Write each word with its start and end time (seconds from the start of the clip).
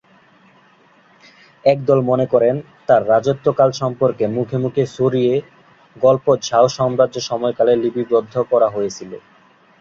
একদল 1.63 1.99
মনে 2.01 2.25
করেন, 2.25 2.55
তার 2.87 3.01
রাজত্বকাল 3.07 3.69
সম্পর্কে 3.73 4.25
মুখে 4.27 4.57
মুখে 4.57 4.83
ছড়িয়ে 4.87 5.33
গল্প 5.95 6.25
ঝাও 6.41 6.65
সাম্রাজ্য 6.69 7.17
সময়কালে 7.29 7.73
লিপিবদ্ধ 7.75 8.33
করা 8.51 8.67
হয়েছিল। 8.69 9.11